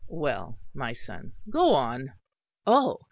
"Well, 0.09 0.57
my 0.73 0.93
son, 0.93 1.33
go 1.47 1.75
on!" 1.75 2.13
"Oh! 2.65 2.97